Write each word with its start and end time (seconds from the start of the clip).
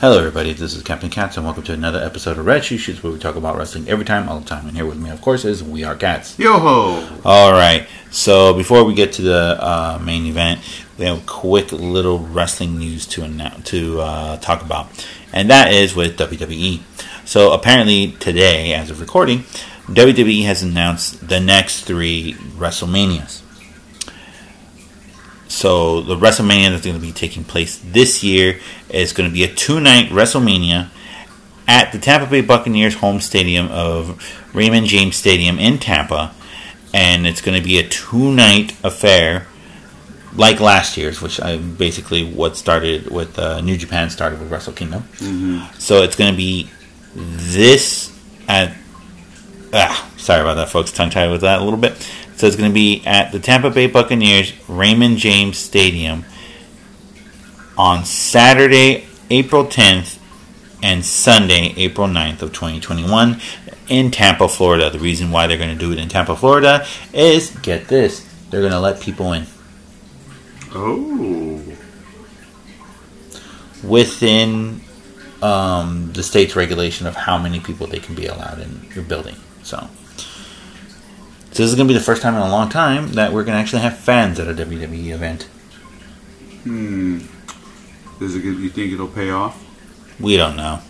Hello, 0.00 0.16
everybody. 0.16 0.54
This 0.54 0.74
is 0.74 0.82
Captain 0.82 1.10
Cats, 1.10 1.36
and 1.36 1.44
welcome 1.44 1.62
to 1.64 1.74
another 1.74 2.02
episode 2.02 2.38
of 2.38 2.46
Red 2.46 2.64
Shoe 2.64 2.78
Shoots, 2.78 3.02
where 3.02 3.12
we 3.12 3.18
talk 3.18 3.36
about 3.36 3.58
wrestling 3.58 3.86
every 3.86 4.06
time, 4.06 4.30
all 4.30 4.40
the 4.40 4.46
time. 4.46 4.66
And 4.66 4.74
here 4.74 4.86
with 4.86 4.98
me, 4.98 5.10
of 5.10 5.20
course, 5.20 5.44
is 5.44 5.62
We 5.62 5.84
Are 5.84 5.94
Cats. 5.94 6.38
Yo 6.38 6.58
ho! 6.58 7.20
All 7.22 7.52
right. 7.52 7.86
So 8.10 8.54
before 8.54 8.82
we 8.84 8.94
get 8.94 9.12
to 9.12 9.22
the 9.22 9.58
uh, 9.60 10.00
main 10.02 10.24
event, 10.24 10.60
we 10.96 11.04
have 11.04 11.18
a 11.18 11.26
quick 11.26 11.70
little 11.70 12.18
wrestling 12.18 12.78
news 12.78 13.04
to 13.08 13.24
announce, 13.24 13.68
to 13.72 14.00
uh, 14.00 14.36
talk 14.38 14.62
about, 14.62 14.88
and 15.34 15.50
that 15.50 15.70
is 15.70 15.94
with 15.94 16.16
WWE. 16.16 16.80
So 17.26 17.52
apparently 17.52 18.12
today, 18.12 18.72
as 18.72 18.88
of 18.88 19.02
recording, 19.02 19.40
WWE 19.88 20.44
has 20.44 20.62
announced 20.62 21.28
the 21.28 21.40
next 21.40 21.82
three 21.82 22.32
WrestleManias. 22.56 23.42
So 25.50 26.00
the 26.00 26.14
WrestleMania 26.14 26.70
that's 26.70 26.84
going 26.84 26.94
to 26.94 27.02
be 27.02 27.10
taking 27.10 27.42
place 27.42 27.76
this 27.84 28.22
year 28.22 28.60
is 28.88 29.12
going 29.12 29.28
to 29.28 29.34
be 29.34 29.42
a 29.42 29.52
two-night 29.52 30.10
WrestleMania 30.10 30.88
at 31.66 31.90
the 31.90 31.98
Tampa 31.98 32.30
Bay 32.30 32.40
Buccaneers 32.40 32.94
home 32.94 33.20
stadium 33.20 33.68
of 33.68 34.16
Raymond 34.54 34.86
James 34.86 35.16
Stadium 35.16 35.58
in 35.58 35.78
Tampa, 35.78 36.32
and 36.94 37.26
it's 37.26 37.40
going 37.40 37.60
to 37.60 37.64
be 37.66 37.78
a 37.80 37.88
two-night 37.88 38.76
affair 38.84 39.48
like 40.36 40.60
last 40.60 40.96
year's, 40.96 41.20
which 41.20 41.40
I 41.40 41.56
basically 41.56 42.24
what 42.32 42.56
started 42.56 43.10
with 43.10 43.36
uh, 43.36 43.60
New 43.60 43.76
Japan 43.76 44.08
started 44.10 44.38
with 44.38 44.50
Wrestle 44.52 44.72
Kingdom. 44.72 45.02
So 45.78 46.02
it's 46.02 46.14
going 46.14 46.30
to 46.30 46.36
be 46.36 46.70
this 47.14 48.16
at 48.46 48.76
ah 49.72 50.10
sorry 50.16 50.42
about 50.42 50.54
that, 50.54 50.68
folks. 50.68 50.92
Tongue 50.92 51.10
tied 51.10 51.30
with 51.30 51.40
that 51.40 51.60
a 51.60 51.64
little 51.64 51.78
bit. 51.78 51.92
So 52.40 52.46
it's 52.46 52.56
going 52.56 52.70
to 52.70 52.74
be 52.74 53.02
at 53.04 53.32
the 53.32 53.38
Tampa 53.38 53.68
Bay 53.68 53.86
Buccaneers 53.86 54.54
Raymond 54.66 55.18
James 55.18 55.58
Stadium 55.58 56.24
on 57.76 58.06
Saturday, 58.06 59.04
April 59.28 59.66
10th, 59.66 60.18
and 60.82 61.04
Sunday, 61.04 61.74
April 61.76 62.08
9th 62.08 62.40
of 62.40 62.54
2021 62.54 63.38
in 63.88 64.10
Tampa, 64.10 64.48
Florida. 64.48 64.88
The 64.88 64.98
reason 64.98 65.30
why 65.30 65.46
they're 65.48 65.58
going 65.58 65.68
to 65.68 65.78
do 65.78 65.92
it 65.92 65.98
in 65.98 66.08
Tampa, 66.08 66.34
Florida 66.34 66.86
is 67.12 67.50
get 67.58 67.88
this, 67.88 68.26
they're 68.48 68.62
going 68.62 68.72
to 68.72 68.80
let 68.80 69.02
people 69.02 69.34
in 69.34 69.46
Oh. 70.72 71.62
within 73.84 74.80
um, 75.42 76.10
the 76.14 76.22
state's 76.22 76.56
regulation 76.56 77.06
of 77.06 77.14
how 77.16 77.36
many 77.36 77.60
people 77.60 77.86
they 77.86 77.98
can 77.98 78.14
be 78.14 78.24
allowed 78.24 78.60
in 78.60 78.88
your 78.94 79.04
building. 79.04 79.36
So, 79.62 79.90
so 81.52 81.62
this 81.62 81.70
is 81.70 81.74
going 81.74 81.88
to 81.88 81.92
be 81.94 81.98
the 81.98 82.04
first 82.04 82.22
time 82.22 82.34
in 82.34 82.40
a 82.40 82.48
long 82.48 82.68
time 82.68 83.12
that 83.14 83.32
we're 83.32 83.44
going 83.44 83.56
to 83.56 83.60
actually 83.60 83.82
have 83.82 83.98
fans 83.98 84.38
at 84.38 84.46
a 84.46 84.54
WWE 84.54 85.10
event. 85.12 85.44
Hmm. 86.62 87.18
Does 88.20 88.36
it? 88.36 88.44
You 88.44 88.68
think 88.68 88.92
it'll 88.92 89.08
pay 89.08 89.30
off? 89.30 89.64
We 90.20 90.36
don't 90.36 90.56
know. 90.56 90.80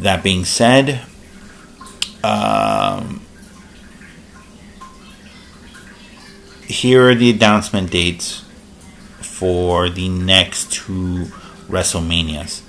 That 0.00 0.24
being 0.24 0.44
said, 0.44 1.02
um, 2.24 3.20
here 6.66 7.10
are 7.10 7.14
the 7.14 7.30
announcement 7.30 7.90
dates 7.90 8.44
for 9.20 9.88
the 9.88 10.08
next 10.08 10.72
two 10.72 11.26
WrestleManias. 11.68 12.62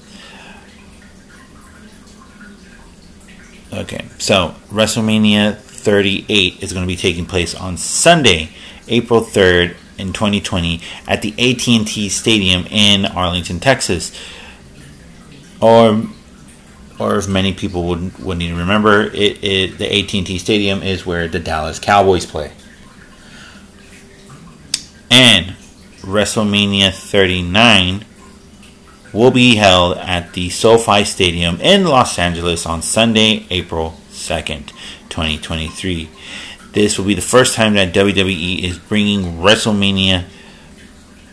Okay, 3.74 4.06
so 4.20 4.56
WrestleMania 4.70 5.65
38 5.86 6.64
is 6.64 6.74
going 6.74 6.84
to 6.84 6.88
be 6.88 6.96
taking 6.96 7.28
place 7.28 7.54
on 7.54 7.78
Sunday, 7.78 8.50
April 8.88 9.22
3rd 9.22 9.78
in 10.00 10.14
2020 10.14 10.82
at 11.08 11.22
the 11.22 11.32
AT&T 11.34 12.10
Stadium 12.10 12.66
in 12.72 13.06
Arlington, 13.06 13.60
Texas. 13.60 14.12
Or 15.62 16.04
or 16.98 17.18
if 17.18 17.28
many 17.28 17.54
people 17.54 17.88
wouldn't 17.88 18.20
wouldn't 18.20 18.42
even 18.42 18.58
remember, 18.58 19.04
it, 19.04 19.44
it 19.44 19.78
the 19.78 19.86
AT&T 19.86 20.40
Stadium 20.40 20.82
is 20.82 21.06
where 21.06 21.28
the 21.28 21.40
Dallas 21.40 21.78
Cowboys 21.78 22.26
play. 22.26 22.52
And 25.12 25.56
WrestleMania 26.02 26.92
39 26.92 28.06
will 29.14 29.32
be 29.32 29.56
held 29.56 29.98
at 30.00 30.34
the 30.34 30.50
SoFi 30.50 31.04
Stadium 31.04 31.62
in 31.62 31.86
Los 31.86 32.18
Angeles 32.18 32.66
on 32.66 32.82
Sunday, 32.82 33.46
April 33.52 34.00
2nd, 34.28 34.68
2023. 35.10 36.10
This 36.72 36.98
will 36.98 37.06
be 37.06 37.14
the 37.14 37.22
first 37.22 37.56
time 37.56 37.76
that 37.76 37.94
WWE 37.94 38.64
is 38.64 38.78
bringing 38.78 39.38
WrestleMania 39.38 40.26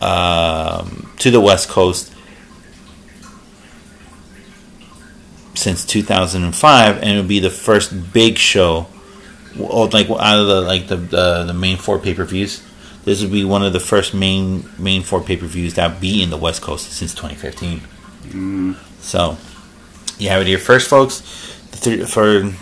um, 0.01 1.11
to 1.19 1.31
the 1.31 1.41
West 1.41 1.69
Coast 1.69 2.13
since 5.55 5.85
2005, 5.85 6.97
and 6.97 7.05
it'll 7.05 7.23
be 7.23 7.39
the 7.39 7.49
first 7.49 8.13
big 8.13 8.37
show, 8.37 8.87
like 9.57 10.09
out 10.09 10.39
of 10.39 10.47
the 10.47 10.61
like 10.61 10.87
the 10.87 10.97
the, 10.97 11.43
the 11.45 11.53
main 11.53 11.77
four 11.77 11.99
pay 11.99 12.13
per 12.13 12.25
views. 12.25 12.63
This 13.05 13.21
would 13.21 13.31
be 13.31 13.43
one 13.43 13.63
of 13.63 13.73
the 13.73 13.79
first 13.79 14.13
main 14.13 14.69
main 14.77 15.03
four 15.03 15.21
pay 15.21 15.37
per 15.37 15.45
views 15.45 15.73
that 15.75 15.99
be 15.99 16.23
in 16.23 16.29
the 16.29 16.37
West 16.37 16.61
Coast 16.61 16.91
since 16.91 17.13
2015. 17.13 17.81
Mm. 18.29 18.77
So, 19.01 19.37
you 20.17 20.29
have 20.29 20.41
it 20.41 20.47
here 20.47 20.57
first, 20.57 20.89
folks. 20.89 21.21
The 21.81 22.05
for 22.07 22.53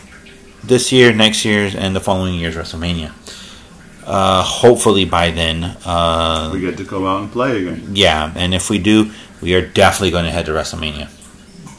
this 0.63 0.91
year, 0.91 1.13
next 1.13 1.45
year, 1.45 1.69
and 1.75 1.95
the 1.95 1.99
following 1.99 2.35
year's 2.35 2.55
WrestleMania. 2.55 3.11
Uh, 4.05 4.41
hopefully 4.43 5.05
by 5.05 5.29
then, 5.31 5.63
uh, 5.85 6.49
We 6.53 6.59
get 6.59 6.77
to 6.77 6.83
go 6.83 7.07
out 7.07 7.21
and 7.21 7.31
play 7.31 7.61
again. 7.67 7.89
yeah. 7.93 8.31
And 8.35 8.53
if 8.53 8.69
we 8.69 8.79
do, 8.79 9.11
we 9.41 9.53
are 9.53 9.65
definitely 9.65 10.11
going 10.11 10.25
to 10.25 10.31
head 10.31 10.45
to 10.47 10.51
WrestleMania. 10.51 11.09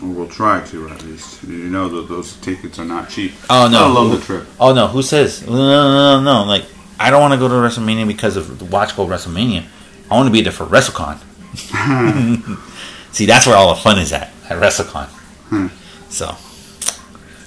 We'll 0.00 0.28
try 0.28 0.60
to 0.66 0.88
at 0.88 1.02
least. 1.04 1.42
You 1.44 1.68
know 1.68 1.88
that 1.88 2.08
those 2.08 2.34
tickets 2.36 2.78
are 2.78 2.84
not 2.84 3.08
cheap. 3.08 3.32
Oh 3.48 3.68
no! 3.70 3.84
I 3.84 3.88
love 3.92 4.10
the 4.10 4.18
trip. 4.24 4.46
Oh 4.58 4.74
no! 4.74 4.88
Who 4.88 5.00
says 5.00 5.46
no? 5.46 5.52
No! 5.54 6.20
No! 6.20 6.42
no. 6.42 6.44
Like 6.48 6.64
I 6.98 7.10
don't 7.10 7.20
want 7.20 7.34
to 7.34 7.38
go 7.38 7.46
to 7.46 7.54
WrestleMania 7.54 8.06
because 8.08 8.36
of 8.36 8.58
the 8.58 8.64
Watch 8.64 8.96
Go 8.96 9.06
WrestleMania. 9.06 9.64
I 10.10 10.14
want 10.14 10.26
to 10.26 10.32
be 10.32 10.40
there 10.40 10.52
for 10.52 10.66
WrestleCon. 10.66 11.18
See, 13.12 13.26
that's 13.26 13.46
where 13.46 13.56
all 13.56 13.74
the 13.74 13.80
fun 13.80 13.98
is 14.00 14.12
at 14.12 14.32
at 14.48 14.60
WrestleCon. 14.60 15.06
Hmm. 15.06 15.66
So 16.08 16.34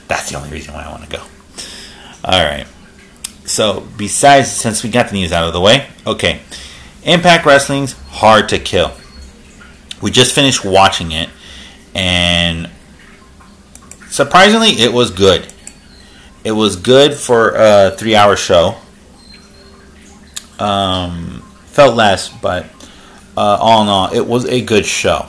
that's 0.07 0.29
the 0.29 0.37
only 0.37 0.49
reason 0.49 0.73
why 0.73 0.83
I 0.83 0.91
want 0.91 1.03
to 1.03 1.17
go. 1.17 1.23
All 2.23 2.43
right. 2.43 2.67
So 3.45 3.87
besides, 3.97 4.51
since 4.51 4.83
we 4.83 4.89
got 4.89 5.09
the 5.09 5.15
news 5.15 5.31
out 5.31 5.47
of 5.47 5.53
the 5.53 5.61
way, 5.61 5.87
okay, 6.05 6.41
Impact 7.03 7.45
Wrestling's 7.45 7.93
Hard 8.09 8.49
to 8.49 8.59
Kill. 8.59 8.91
We 10.01 10.11
just 10.11 10.33
finished 10.33 10.65
watching 10.65 11.11
it, 11.11 11.29
and 11.93 12.69
surprisingly, 14.09 14.69
it 14.69 14.91
was 14.91 15.11
good. 15.11 15.47
It 16.43 16.51
was 16.51 16.75
good 16.75 17.13
for 17.13 17.53
a 17.55 17.91
three-hour 17.91 18.35
show. 18.35 18.75
Um, 20.59 21.41
felt 21.67 21.95
less, 21.95 22.29
but 22.29 22.65
uh, 23.37 23.57
all 23.59 23.83
in 23.83 23.87
all, 23.87 24.13
it 24.13 24.25
was 24.25 24.45
a 24.45 24.61
good 24.61 24.85
show. 24.85 25.27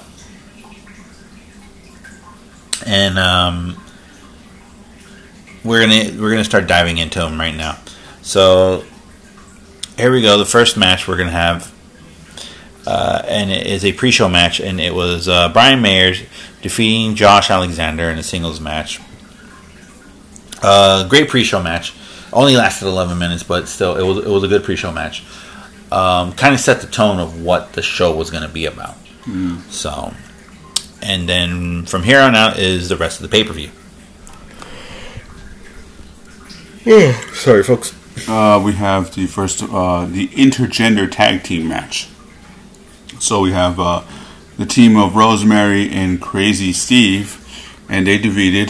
And 2.84 3.18
um, 3.18 3.76
we're 5.66 5.80
gonna 5.80 6.20
we're 6.20 6.30
gonna 6.30 6.44
start 6.44 6.66
diving 6.66 6.98
into 6.98 7.18
them 7.18 7.38
right 7.38 7.54
now. 7.54 7.78
So 8.22 8.84
here 9.96 10.12
we 10.12 10.22
go. 10.22 10.38
The 10.38 10.44
first 10.44 10.76
match 10.76 11.06
we're 11.08 11.16
gonna 11.16 11.30
have, 11.30 11.72
uh, 12.86 13.22
and 13.26 13.50
it 13.50 13.66
is 13.66 13.84
a 13.84 13.92
pre-show 13.92 14.28
match, 14.28 14.60
and 14.60 14.80
it 14.80 14.94
was 14.94 15.28
uh, 15.28 15.48
Brian 15.50 15.80
Myers 15.80 16.22
defeating 16.62 17.14
Josh 17.14 17.50
Alexander 17.50 18.04
in 18.10 18.18
a 18.18 18.22
singles 18.22 18.60
match. 18.60 19.00
Uh, 20.62 21.06
great 21.08 21.28
pre-show 21.28 21.62
match. 21.62 21.92
Only 22.32 22.56
lasted 22.56 22.86
11 22.86 23.18
minutes, 23.18 23.42
but 23.42 23.68
still, 23.68 23.96
it 23.96 24.02
was 24.02 24.18
it 24.18 24.28
was 24.28 24.42
a 24.42 24.48
good 24.48 24.64
pre-show 24.64 24.92
match. 24.92 25.24
Um, 25.92 26.32
kind 26.32 26.54
of 26.54 26.60
set 26.60 26.80
the 26.80 26.88
tone 26.88 27.20
of 27.20 27.42
what 27.42 27.72
the 27.74 27.82
show 27.82 28.14
was 28.16 28.30
going 28.30 28.42
to 28.42 28.48
be 28.48 28.66
about. 28.66 28.96
So, 29.70 30.12
and 31.00 31.28
then 31.28 31.86
from 31.86 32.02
here 32.02 32.20
on 32.20 32.34
out 32.34 32.58
is 32.58 32.88
the 32.88 32.96
rest 32.96 33.20
of 33.20 33.22
the 33.22 33.28
pay-per-view. 33.28 33.70
Sorry, 36.86 37.64
folks. 37.64 37.92
Uh, 38.28 38.62
we 38.64 38.72
have 38.74 39.12
the 39.14 39.26
first, 39.26 39.60
uh, 39.62 40.04
the 40.06 40.28
intergender 40.28 41.10
tag 41.10 41.42
team 41.42 41.66
match. 41.66 42.08
So 43.18 43.40
we 43.40 43.50
have 43.50 43.80
uh, 43.80 44.04
the 44.56 44.66
team 44.66 44.96
of 44.96 45.16
Rosemary 45.16 45.90
and 45.90 46.22
Crazy 46.22 46.72
Steve, 46.72 47.42
and 47.88 48.06
they 48.06 48.18
defeated 48.18 48.68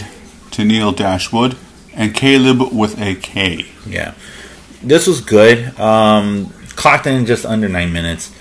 Tennille 0.50 0.96
Dashwood 0.96 1.58
and 1.92 2.14
Kaleb 2.14 2.72
with 2.72 2.98
a 2.98 3.16
K. 3.16 3.66
Yeah, 3.86 4.14
this 4.82 5.06
was 5.06 5.20
good. 5.20 5.78
Um, 5.78 6.54
clocked 6.70 7.06
in 7.06 7.26
just 7.26 7.44
under 7.44 7.68
nine 7.68 7.92
minutes. 7.92 8.32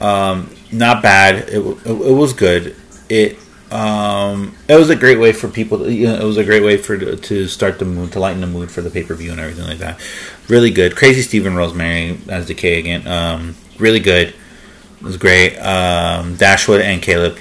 Um, 0.00 0.54
not 0.70 1.02
bad. 1.02 1.48
It, 1.48 1.54
w- 1.54 1.80
it, 1.84 1.90
it 1.90 2.12
was 2.12 2.32
good. 2.32 2.76
It 3.08 3.38
um, 3.70 4.54
it 4.68 4.76
was 4.76 4.90
a 4.90 4.96
great 4.96 5.18
way 5.18 5.32
for 5.32 5.48
people. 5.48 5.78
To, 5.78 5.92
you 5.92 6.06
know, 6.06 6.14
it 6.14 6.24
was 6.24 6.36
a 6.36 6.44
great 6.44 6.62
way 6.62 6.76
for 6.76 7.16
to 7.16 7.48
start 7.48 7.78
the 7.78 7.84
mood, 7.84 8.12
to 8.12 8.20
lighten 8.20 8.40
the 8.40 8.46
mood 8.46 8.70
for 8.70 8.80
the 8.80 8.90
pay 8.90 9.02
per 9.02 9.14
view 9.14 9.32
and 9.32 9.40
everything 9.40 9.66
like 9.66 9.78
that. 9.78 10.00
Really 10.48 10.70
good. 10.70 10.94
Crazy 10.94 11.22
Stephen 11.22 11.56
Rosemary 11.56 12.18
as 12.28 12.46
Decay 12.46 12.78
again. 12.78 13.06
Um, 13.06 13.56
really 13.78 14.00
good. 14.00 14.28
It 14.28 15.02
was 15.02 15.16
great. 15.16 15.56
Um, 15.58 16.36
Dashwood 16.36 16.80
and 16.80 17.02
Kaleb. 17.02 17.38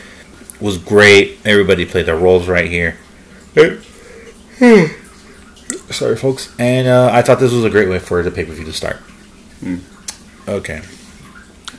was 0.59 0.77
great. 0.77 1.37
Everybody 1.45 1.85
played 1.85 2.07
their 2.07 2.17
roles 2.17 2.47
right 2.47 2.69
here. 2.69 2.97
Sorry, 5.91 6.17
folks. 6.17 6.53
And 6.57 6.87
uh, 6.87 7.09
I 7.13 7.21
thought 7.21 7.39
this 7.39 7.53
was 7.53 7.63
a 7.63 7.69
great 7.69 7.87
way 7.87 7.99
for 7.99 8.23
the 8.23 8.31
pay 8.31 8.45
per 8.45 8.53
view 8.53 8.65
to 8.65 8.73
start. 8.73 8.97
Okay. 10.47 10.81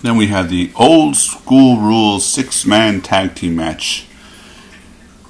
Then 0.02 0.16
we 0.16 0.28
had 0.28 0.48
the 0.50 0.70
old 0.76 1.16
school 1.16 1.78
rules 1.78 2.24
six 2.24 2.64
man 2.64 3.00
tag 3.00 3.34
team 3.34 3.56
match 3.56 4.06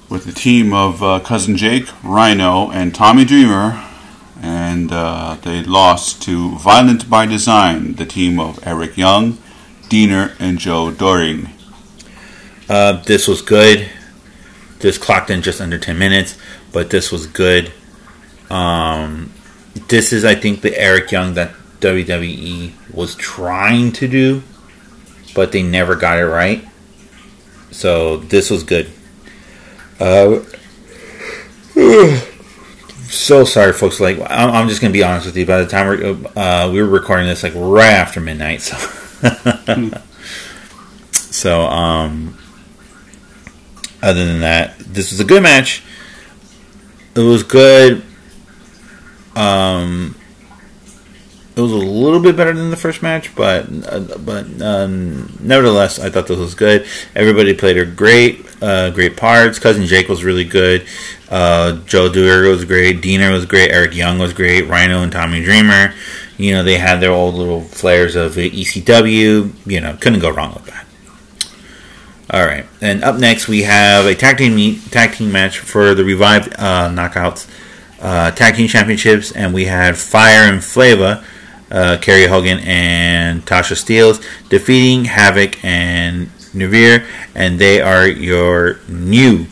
with 0.09 0.25
the 0.25 0.33
team 0.33 0.73
of 0.73 1.03
uh, 1.03 1.21
Cousin 1.21 1.57
Jake, 1.57 1.89
Rhino, 2.03 2.71
and 2.71 2.95
Tommy 2.95 3.25
Dreamer. 3.25 3.83
And 4.41 4.93
uh, 4.93 5.37
they 5.43 5.63
lost 5.63 6.23
to 6.23 6.57
Violent 6.59 7.09
by 7.09 7.27
Design, 7.27 7.95
the 7.95 8.05
team 8.05 8.39
of 8.39 8.65
Eric 8.67 8.97
Young, 8.97 9.39
Deaner, 9.89 10.35
and 10.39 10.59
Joe 10.59 10.91
Doering. 10.91 11.51
Uh, 12.69 13.03
this 13.03 13.27
was 13.27 13.43
good. 13.43 13.89
This 14.81 14.99
clocked 14.99 15.31
in 15.31 15.43
just 15.43 15.61
under 15.61 15.79
10 15.79 15.99
minutes, 15.99 16.37
but 16.73 16.91
this 16.91 17.11
was 17.11 17.27
good. 17.27 17.73
Um, 18.51 19.33
this 19.89 20.13
is, 20.13 20.25
I 20.25 20.35
think, 20.35 20.61
the 20.61 20.79
Eric 20.79 21.11
Young 21.11 21.35
that 21.35 21.53
WWE 21.81 22.73
was 22.93 23.15
trying 23.15 23.93
to 23.93 24.09
do, 24.09 24.43
but 25.35 25.53
they 25.53 25.63
never 25.63 25.95
got 25.97 26.19
it 26.19 26.27
right. 26.27 26.67
So 27.71 28.19
this 28.19 28.51
was 28.51 28.63
good. 28.63 28.91
Uh, 30.01 30.41
so 33.09 33.45
sorry, 33.45 33.73
folks. 33.73 34.01
Like 34.01 34.19
I'm, 34.19 34.51
I'm, 34.51 34.69
just 34.69 34.81
gonna 34.81 34.93
be 34.93 35.03
honest 35.03 35.27
with 35.27 35.37
you. 35.37 35.47
By 35.47 35.59
the 35.63 35.67
time 35.67 35.87
we're, 35.87 36.17
uh, 36.37 36.71
we 36.71 36.81
were 36.81 36.89
recording 36.89 37.27
this, 37.27 37.43
like 37.43 37.55
right 37.55 37.93
after 37.93 38.21
midnight, 38.21 38.63
so 38.63 38.77
so 41.13 41.63
um, 41.63 42.37
other 44.03 44.25
than 44.25 44.41
that, 44.41 44.79
this 44.79 45.11
was 45.11 45.21
a 45.21 45.25
good 45.25 45.43
match. 45.43 45.83
It 47.15 47.21
was 47.21 47.43
good. 47.43 48.03
Um, 49.35 50.15
it 51.57 51.61
was 51.61 51.73
a 51.73 51.77
little 51.77 52.21
bit 52.21 52.37
better 52.37 52.53
than 52.53 52.71
the 52.71 52.77
first 52.77 53.03
match, 53.03 53.35
but 53.35 53.67
uh, 53.87 54.19
but 54.19 54.61
um, 54.61 55.39
nevertheless, 55.41 55.99
I 55.99 56.11
thought 56.11 56.27
this 56.27 56.39
was 56.39 56.55
good. 56.55 56.87
Everybody 57.15 57.55
played 57.55 57.77
her 57.79 57.87
great, 57.87 58.46
uh, 58.63 58.91
great 58.91 59.17
parts. 59.17 59.59
Cousin 59.59 59.87
Jake 59.87 60.09
was 60.09 60.25
really 60.25 60.45
good. 60.45 60.87
Uh, 61.29 61.79
Joe 61.87 62.13
Doering 62.13 62.51
was 62.51 62.65
great. 62.65 63.01
Deaner 63.01 63.33
was 63.33 63.47
great. 63.47 63.71
Eric 63.71 63.95
Young 63.95 64.19
was 64.19 64.33
great. 64.33 64.69
Rhino 64.69 65.03
and 65.03 65.13
Tommy 65.13 65.43
Dreamer. 65.43 65.95
You 66.39 66.53
know 66.53 66.63
they 66.63 66.79
had 66.79 67.01
their 67.01 67.13
old 67.13 67.35
little 67.35 67.63
flares 67.63 68.15
of 68.15 68.35
ECW. 68.35 69.53
You 69.67 69.81
know 69.81 69.97
couldn't 70.01 70.21
go 70.21 70.31
wrong 70.31 70.55
with 70.55 70.67
that. 70.67 70.87
All 72.29 72.45
right, 72.45 72.67
and 72.81 73.05
up 73.05 73.19
next 73.19 73.49
we 73.49 73.63
have 73.63 74.05
a 74.05 74.15
tag 74.15 74.39
team 74.39 74.57
meet, 74.57 74.91
tag 74.91 75.15
team 75.15 75.33
match 75.33 75.59
for 75.59 75.95
the 75.95 76.05
revived 76.05 76.53
uh, 76.59 76.89
knockouts 76.91 77.49
uh, 78.01 78.31
tag 78.33 78.57
team 78.57 78.69
championships, 78.69 79.33
and 79.33 79.55
we 79.55 79.65
had 79.65 79.97
Fire 79.97 80.53
and 80.53 80.63
Flava 80.63 81.25
uh, 81.71 81.99
Carrie 82.01 82.27
Hogan 82.27 82.59
and 82.61 83.45
Tasha 83.45 83.75
Steelz 83.75 84.23
defeating 84.49 85.05
Havok 85.05 85.63
and 85.65 86.31
Nevaeh, 86.57 87.07
and 87.35 87.59
they 87.59 87.81
are 87.81 88.07
your 88.07 88.79
new 88.89 89.47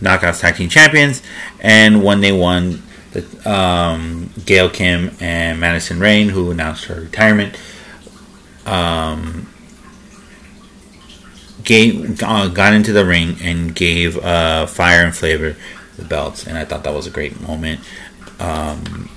Knockouts 0.00 0.40
Tag 0.40 0.56
Team 0.56 0.68
Champions. 0.68 1.22
And 1.60 2.04
when 2.04 2.20
they 2.20 2.32
won, 2.32 2.82
the, 3.12 3.50
um, 3.50 4.30
Gail 4.44 4.68
Kim 4.68 5.12
and 5.20 5.58
Madison 5.58 6.00
Rayne, 6.00 6.28
who 6.28 6.50
announced 6.50 6.84
her 6.86 7.00
retirement, 7.00 7.58
um, 8.66 9.48
gave, 11.62 12.22
uh, 12.22 12.48
got 12.48 12.74
into 12.74 12.92
the 12.92 13.04
ring 13.04 13.36
and 13.40 13.74
gave 13.74 14.18
uh, 14.18 14.66
Fire 14.66 15.04
and 15.04 15.14
Flavor 15.14 15.56
the 15.96 16.04
belts, 16.04 16.46
and 16.46 16.58
I 16.58 16.64
thought 16.64 16.84
that 16.84 16.92
was 16.92 17.06
a 17.06 17.10
great 17.10 17.40
moment. 17.40 17.80
Um, 18.40 19.08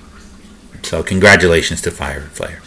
so 0.83 1.03
congratulations 1.03 1.81
to 1.81 1.91
Fire 1.91 2.19
and 2.19 2.31
Flare. 2.31 2.61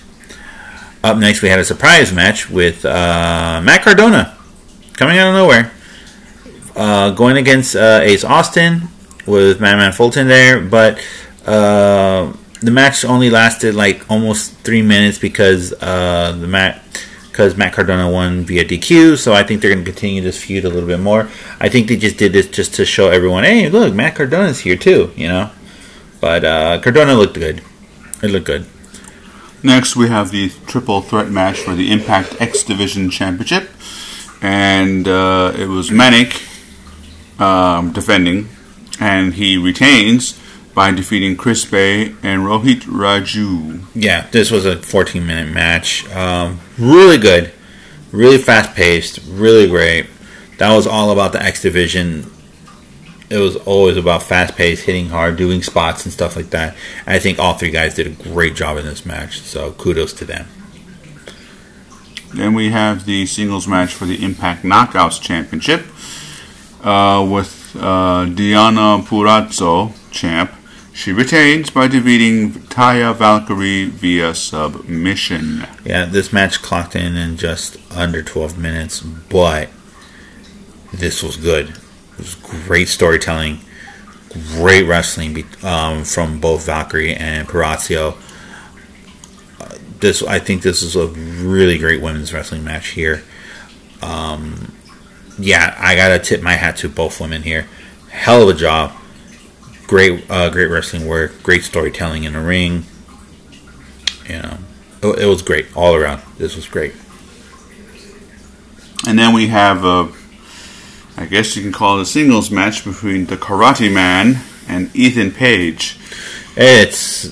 Up 1.02 1.17
next, 1.17 1.41
we 1.41 1.49
had 1.49 1.58
a 1.58 1.64
surprise 1.64 2.12
match 2.12 2.50
with 2.50 2.85
uh, 2.85 3.61
Matt 3.64 3.82
Cardona 3.82 4.37
coming 4.94 5.17
out 5.17 5.29
of 5.29 5.35
nowhere, 5.35 5.73
uh, 6.76 7.11
going 7.12 7.38
against 7.38 7.75
uh, 7.75 8.00
Ace 8.02 8.23
Austin 8.23 8.88
with 9.26 9.61
Madman 9.61 9.93
Fulton 9.93 10.29
there, 10.29 10.61
but 10.61 11.02
uh, 11.47 12.32
the 12.61 12.70
match 12.70 13.05
only 13.05 13.31
lasted 13.31 13.75
like 13.75 14.11
almost 14.11 14.52
three 14.58 14.82
minutes 14.82 15.19
because 15.19 15.73
uh, 15.81 16.37
the 16.38 16.47
Matt 16.47 16.82
because 17.31 17.56
Matt 17.56 17.73
Cardona 17.73 18.11
won 18.11 18.44
via 18.44 18.64
DQ. 18.64 19.17
So 19.17 19.32
I 19.32 19.43
think 19.43 19.62
they're 19.62 19.73
going 19.73 19.85
to 19.85 19.91
continue 19.91 20.20
this 20.20 20.43
feud 20.43 20.64
a 20.64 20.69
little 20.69 20.87
bit 20.87 21.00
more. 21.00 21.31
I 21.58 21.70
think 21.70 21.88
they 21.88 21.97
just 21.97 22.19
did 22.19 22.32
this 22.32 22.47
just 22.47 22.75
to 22.75 22.85
show 22.85 23.08
everyone, 23.08 23.44
hey, 23.44 23.70
look, 23.70 23.94
Matt 23.94 24.17
Cardona's 24.17 24.61
here 24.61 24.76
too, 24.76 25.12
you 25.17 25.29
know. 25.29 25.50
But 26.20 26.44
uh, 26.44 26.81
Cardona 26.82 27.14
looked 27.14 27.35
good. 27.35 27.62
It 28.23 28.31
looked 28.31 28.47
good. 28.47 28.67
Next, 29.62 29.95
we 29.95 30.09
have 30.09 30.31
the 30.31 30.51
triple 30.67 31.03
threat 31.03 31.31
match 31.31 31.59
for 31.59 31.75
the 31.75 31.93
Impact 31.93 32.41
X 32.41 32.62
Division 32.62 33.11
Championship, 33.11 33.71
and 34.41 35.07
uh, 35.07 35.53
it 35.57 35.67
was 35.67 35.91
Manik 35.91 36.43
um, 37.39 37.93
defending, 37.93 38.49
and 38.99 39.35
he 39.35 39.59
retains 39.59 40.41
by 40.75 40.91
defeating 40.93 41.37
Chris 41.37 41.65
Bey 41.65 42.07
and 42.23 42.43
Rohit 42.43 42.83
Raju. 42.83 43.83
Yeah, 43.95 44.29
this 44.31 44.51
was 44.51 44.65
a 44.65 44.77
14 44.77 45.27
minute 45.27 45.53
match. 45.53 46.09
Um, 46.11 46.61
really 46.79 47.19
good, 47.19 47.53
really 48.12 48.39
fast 48.39 48.75
paced, 48.75 49.21
really 49.27 49.69
great. 49.69 50.07
That 50.57 50.75
was 50.75 50.87
all 50.87 51.11
about 51.11 51.33
the 51.33 51.43
X 51.43 51.62
Division 51.62 52.31
it 53.31 53.38
was 53.38 53.55
always 53.56 53.97
about 53.97 54.25
fast 54.25 54.56
pace, 54.56 54.82
hitting 54.82 55.09
hard, 55.09 55.37
doing 55.37 55.62
spots 55.62 56.05
and 56.05 56.12
stuff 56.12 56.35
like 56.35 56.50
that. 56.50 56.77
And 57.06 57.15
I 57.15 57.21
think 57.21 57.38
all 57.38 57.55
three 57.55 57.71
guys 57.71 57.94
did 57.94 58.09
a 58.09 58.11
great 58.11 58.56
job 58.56 58.77
in 58.77 58.85
this 58.85 59.06
match, 59.06 59.41
so 59.41 59.71
kudos 59.73 60.12
to 60.15 60.25
them. 60.25 60.47
Then 62.35 62.55
we 62.55 62.71
have 62.71 63.06
the 63.06 63.27
singles 63.27 63.69
match 63.69 63.94
for 63.94 64.05
the 64.05 64.23
Impact 64.23 64.65
Knockouts 64.65 65.21
Championship 65.21 65.82
uh, 66.85 67.27
with 67.31 67.77
uh, 67.77 68.27
Deonna 68.27 69.03
Purrazzo, 69.03 69.93
champ. 70.11 70.53
She 70.93 71.12
retains 71.12 71.71
by 71.71 71.87
defeating 71.87 72.50
Taya 72.50 73.15
Valkyrie 73.15 73.87
via 73.87 74.35
submission. 74.35 75.67
Yeah, 75.85 76.05
this 76.05 76.33
match 76.33 76.61
clocked 76.62 76.97
in 76.97 77.17
in 77.17 77.37
just 77.37 77.79
under 77.93 78.23
12 78.23 78.59
minutes, 78.59 79.00
but 79.00 79.71
this 80.93 81.23
was 81.23 81.37
good. 81.37 81.80
Was 82.20 82.34
great 82.34 82.88
storytelling, 82.88 83.61
great 84.52 84.83
wrestling 84.83 85.42
um, 85.62 86.04
from 86.04 86.38
both 86.38 86.66
Valkyrie 86.66 87.14
and 87.14 87.49
Purrazzo. 87.49 88.14
Uh, 89.59 89.78
this, 90.00 90.23
I 90.23 90.38
think, 90.38 90.61
this 90.61 90.83
is 90.83 90.97
a 90.97 91.06
really 91.06 91.78
great 91.78 92.02
women's 92.02 92.35
wrestling 92.35 92.62
match 92.62 92.88
here. 92.88 93.23
Um, 94.02 94.76
yeah, 95.38 95.75
I 95.78 95.97
gotta 95.97 96.18
tip 96.18 96.42
my 96.42 96.52
hat 96.52 96.76
to 96.78 96.90
both 96.90 97.23
women 97.23 97.42
here. 97.42 97.66
Hell 98.11 98.42
of 98.42 98.54
a 98.54 98.59
job. 98.59 98.92
Great, 99.87 100.30
uh, 100.30 100.50
great 100.50 100.66
wrestling 100.66 101.06
work. 101.06 101.42
Great 101.42 101.64
storytelling 101.64 102.25
in 102.25 102.35
the 102.35 102.40
ring. 102.40 102.85
You 104.28 104.42
know, 104.42 104.59
it, 105.02 105.21
it 105.21 105.26
was 105.26 105.40
great 105.40 105.75
all 105.75 105.95
around. 105.95 106.21
This 106.37 106.54
was 106.54 106.68
great. 106.68 106.92
And 109.06 109.18
then 109.18 109.33
we 109.33 109.47
have 109.47 109.87
uh, 109.87 110.09
I 111.21 111.27
guess 111.27 111.55
you 111.55 111.61
can 111.61 111.71
call 111.71 111.99
it 111.99 112.03
a 112.03 112.07
singles 112.07 112.50
match 112.50 112.83
between 112.83 113.27
the 113.27 113.37
Karate 113.37 113.93
Man 113.93 114.41
and 114.67 114.91
Ethan 114.97 115.33
Page. 115.33 115.99
It's 116.57 117.27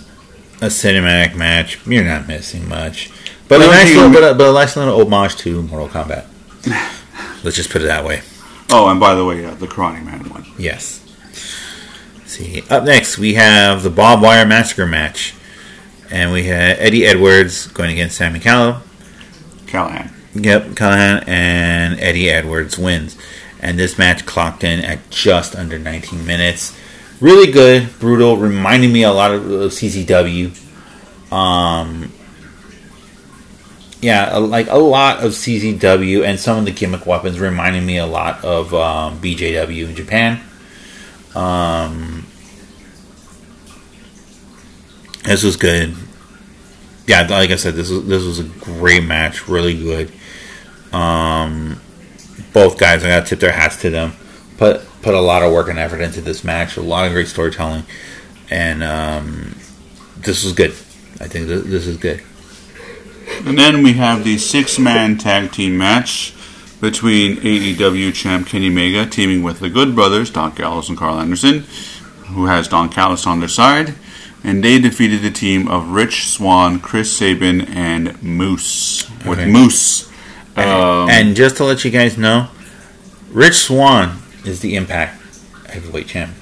a 0.60 0.66
cinematic 0.66 1.34
match. 1.34 1.78
You're 1.86 2.04
not 2.04 2.28
missing 2.28 2.68
much, 2.68 3.10
but, 3.48 3.62
a 3.62 3.66
nice 3.66 3.94
little, 3.94 4.12
but, 4.12 4.32
a, 4.32 4.34
but 4.34 4.50
a 4.50 4.52
nice 4.52 4.76
little 4.76 5.00
homage 5.00 5.36
to 5.36 5.62
Mortal 5.62 5.88
Kombat. 5.88 6.26
Let's 7.42 7.56
just 7.56 7.70
put 7.70 7.80
it 7.80 7.86
that 7.86 8.04
way. 8.04 8.20
Oh, 8.68 8.90
and 8.90 9.00
by 9.00 9.14
the 9.14 9.24
way, 9.24 9.42
uh, 9.46 9.54
the 9.54 9.66
Karate 9.66 10.04
Man 10.04 10.28
won. 10.28 10.44
Yes. 10.58 11.02
Let's 12.18 12.32
see, 12.32 12.62
up 12.68 12.84
next 12.84 13.16
we 13.16 13.34
have 13.34 13.82
the 13.82 13.90
Bob 13.90 14.20
Wire 14.20 14.44
Massacre 14.44 14.84
match, 14.84 15.34
and 16.10 16.30
we 16.30 16.44
had 16.44 16.78
Eddie 16.78 17.06
Edwards 17.06 17.68
going 17.68 17.92
against 17.92 18.18
Sami 18.18 18.38
Callihan. 18.38 18.82
Callahan. 19.66 20.12
Yep, 20.34 20.76
Callahan 20.76 21.24
and 21.26 21.98
Eddie 22.00 22.28
Edwards 22.28 22.76
wins 22.76 23.16
and 23.60 23.78
this 23.78 23.98
match 23.98 24.26
clocked 24.26 24.64
in 24.64 24.84
at 24.84 25.10
just 25.10 25.56
under 25.56 25.78
19 25.78 26.26
minutes. 26.26 26.76
Really 27.20 27.50
good, 27.50 27.98
brutal, 27.98 28.36
reminding 28.36 28.92
me 28.92 29.02
a 29.02 29.12
lot 29.12 29.32
of 29.32 29.42
CZW. 29.42 30.52
Um, 31.32 32.12
yeah, 34.00 34.36
like 34.36 34.68
a 34.68 34.78
lot 34.78 35.24
of 35.24 35.32
CZW 35.32 36.24
and 36.24 36.38
some 36.38 36.58
of 36.58 36.64
the 36.64 36.70
gimmick 36.70 37.06
weapons 37.06 37.40
reminding 37.40 37.84
me 37.84 37.98
a 37.98 38.06
lot 38.06 38.44
of 38.44 38.72
um, 38.72 39.18
BJW 39.20 39.88
in 39.88 39.96
Japan. 39.96 40.40
Um, 41.34 42.26
this 45.24 45.42
was 45.42 45.56
good. 45.56 45.94
Yeah, 47.06 47.26
like 47.28 47.50
I 47.50 47.56
said, 47.56 47.74
this 47.74 47.90
was 47.90 48.06
this 48.06 48.24
was 48.24 48.38
a 48.38 48.44
great 48.44 49.02
match, 49.02 49.48
really 49.48 49.76
good. 49.76 50.12
Um, 50.92 51.80
both 52.58 52.78
guys, 52.78 53.04
I 53.04 53.08
got 53.08 53.20
to 53.20 53.26
tip 53.30 53.40
their 53.40 53.52
hats 53.52 53.80
to 53.82 53.90
them. 53.90 54.12
Put 54.56 54.84
put 55.02 55.14
a 55.14 55.20
lot 55.20 55.42
of 55.42 55.52
work 55.52 55.68
and 55.68 55.78
effort 55.78 56.00
into 56.00 56.20
this 56.20 56.42
match. 56.42 56.76
A 56.76 56.82
lot 56.82 57.06
of 57.06 57.12
great 57.12 57.28
storytelling, 57.28 57.84
and 58.50 58.82
um, 58.82 59.54
this 60.16 60.44
was 60.44 60.52
good. 60.52 60.70
I 61.20 61.28
think 61.28 61.46
this, 61.46 61.64
this 61.64 61.86
is 61.86 61.96
good. 61.96 62.22
And 63.46 63.58
then 63.58 63.82
we 63.82 63.92
have 63.92 64.24
the 64.24 64.38
six 64.38 64.78
man 64.78 65.18
tag 65.18 65.52
team 65.52 65.76
match 65.78 66.34
between 66.80 67.36
AEW 67.36 68.12
champ 68.14 68.46
Kenny 68.48 68.68
Omega 68.68 69.06
teaming 69.06 69.42
with 69.42 69.60
the 69.60 69.68
Good 69.68 69.94
Brothers, 69.94 70.30
Don 70.30 70.52
Callis 70.52 70.88
and 70.88 70.96
Karl 70.98 71.18
Anderson, 71.18 71.60
who 72.28 72.46
has 72.46 72.68
Don 72.68 72.88
Callis 72.88 73.26
on 73.26 73.40
their 73.40 73.48
side. 73.48 73.94
And 74.44 74.62
they 74.62 74.78
defeated 74.78 75.22
the 75.22 75.30
team 75.32 75.66
of 75.68 75.90
Rich 75.90 76.28
Swann, 76.28 76.78
Chris 76.78 77.14
Sabin, 77.16 77.60
and 77.62 78.20
Moose. 78.22 79.08
With 79.26 79.40
Okay. 79.40 79.50
Moose. 79.50 80.07
Um, 80.58 81.08
and 81.10 81.36
just 81.36 81.56
to 81.58 81.64
let 81.64 81.84
you 81.84 81.90
guys 81.90 82.18
know, 82.18 82.48
Rich 83.30 83.54
Swann 83.54 84.22
is 84.44 84.60
the 84.60 84.74
Impact 84.74 85.22
Heavyweight 85.68 86.08
Champ. 86.08 86.34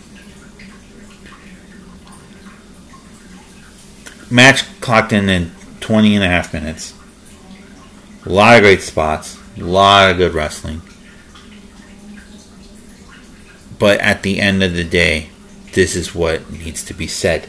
Match 4.31 4.81
clocked 4.81 5.13
in 5.13 5.29
in 5.29 5.53
20 5.81 6.15
and 6.15 6.25
a 6.25 6.29
half 6.29 6.53
minutes. 6.53 6.95
A 8.25 8.29
lot 8.29 8.57
of 8.57 8.63
great 8.63 8.83
spots. 8.83 9.39
A 9.57 9.63
lot 9.63 10.11
of 10.11 10.17
good 10.17 10.35
wrestling. 10.35 10.83
But 13.79 14.01
at 14.01 14.23
the 14.23 14.41
end 14.41 14.63
of 14.63 14.75
the 14.75 14.85
day, 14.85 15.29
this 15.75 15.95
is 15.95 16.15
what 16.15 16.51
needs 16.51 16.83
to 16.85 16.95
be 16.95 17.07
said. 17.07 17.49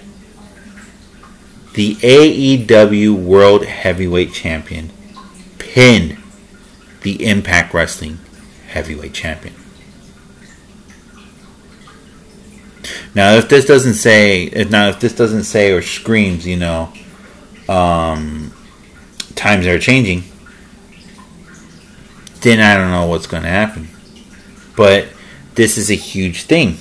The 1.73 1.95
AEW 1.95 3.15
World 3.15 3.65
Heavyweight 3.65 4.33
Champion 4.33 4.91
pinned 5.57 6.16
the 7.01 7.25
Impact 7.25 7.73
Wrestling 7.73 8.19
Heavyweight 8.67 9.13
Champion. 9.13 9.55
Now, 13.13 13.33
if 13.33 13.49
this 13.49 13.65
doesn't 13.65 13.95
say, 13.95 14.43
if 14.43 14.69
now 14.69 14.89
if 14.89 14.99
this 14.99 15.13
doesn't 15.13 15.43
say 15.43 15.71
or 15.71 15.81
screams, 15.81 16.45
you 16.45 16.57
know, 16.57 16.93
um, 17.67 18.53
times 19.35 19.65
are 19.65 19.79
changing, 19.79 20.23
then 22.41 22.59
I 22.59 22.77
don't 22.77 22.91
know 22.91 23.07
what's 23.07 23.27
going 23.27 23.43
to 23.43 23.49
happen. 23.49 23.89
But 24.75 25.09
this 25.55 25.77
is 25.77 25.89
a 25.89 25.95
huge 25.95 26.43
thing 26.43 26.77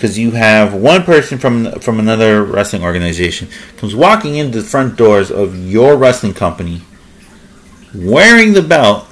because 0.00 0.18
you 0.18 0.30
have 0.30 0.72
one 0.72 1.02
person 1.02 1.38
from 1.38 1.72
from 1.80 1.98
another 1.98 2.42
wrestling 2.42 2.82
organization 2.82 3.48
comes 3.76 3.94
walking 3.94 4.36
into 4.36 4.62
the 4.62 4.66
front 4.66 4.96
doors 4.96 5.30
of 5.30 5.54
your 5.68 5.96
wrestling 5.96 6.32
company 6.32 6.80
wearing 7.94 8.52
the 8.52 8.62
belt 8.62 9.06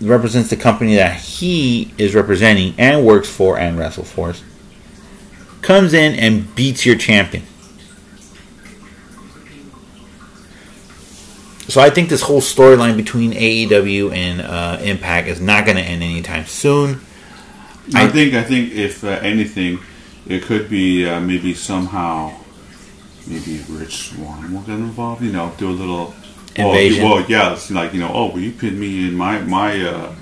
represents 0.00 0.50
the 0.50 0.56
company 0.56 0.96
that 0.96 1.14
he 1.20 1.92
is 1.98 2.14
representing 2.14 2.74
and 2.78 3.04
works 3.06 3.28
for 3.28 3.58
and 3.58 3.78
wrestles 3.78 4.10
for 4.10 4.34
comes 5.62 5.94
in 5.94 6.14
and 6.14 6.54
beats 6.54 6.84
your 6.84 6.96
champion 6.96 7.42
so 11.68 11.80
i 11.80 11.88
think 11.88 12.08
this 12.08 12.22
whole 12.22 12.40
storyline 12.40 12.96
between 12.96 13.32
aew 13.32 14.12
and 14.12 14.40
uh, 14.42 14.78
impact 14.82 15.28
is 15.28 15.40
not 15.40 15.64
going 15.64 15.76
to 15.76 15.82
end 15.82 16.02
anytime 16.02 16.44
soon 16.44 17.00
I 17.94 18.04
I- 18.04 18.08
think 18.08 18.32
I 18.34 18.42
think 18.42 18.72
if 18.72 19.04
uh, 19.04 19.08
anything, 19.08 19.78
it 20.26 20.42
could 20.44 20.70
be 20.70 21.04
uh, 21.06 21.20
maybe 21.20 21.52
somehow, 21.52 22.32
maybe 23.26 23.60
Rich 23.68 24.08
Swann 24.08 24.54
will 24.54 24.62
get 24.62 24.76
involved. 24.78 25.20
You 25.22 25.32
know, 25.32 25.52
do 25.58 25.68
a 25.68 25.76
little 25.82 26.14
Invasion. 26.56 27.04
Well, 27.04 27.24
yeah, 27.28 27.52
it's 27.52 27.70
like 27.70 27.92
you 27.94 28.00
know, 28.00 28.10
oh, 28.12 28.26
well, 28.28 28.38
you 28.38 28.52
pinned 28.52 28.78
me 28.78 29.08
in 29.08 29.14
my 29.14 29.40
my, 29.40 29.80
uh, 29.84 30.14